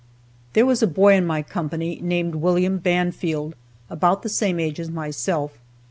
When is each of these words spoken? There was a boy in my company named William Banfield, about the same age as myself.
There 0.53 0.65
was 0.65 0.81
a 0.81 0.87
boy 0.87 1.13
in 1.13 1.27
my 1.27 1.43
company 1.43 1.99
named 2.01 2.33
William 2.33 2.79
Banfield, 2.79 3.53
about 3.87 4.23
the 4.23 4.29
same 4.29 4.59
age 4.59 4.79
as 4.79 4.89
myself. 4.89 5.59